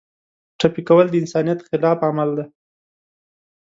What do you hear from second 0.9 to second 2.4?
د انسانیت خلاف عمل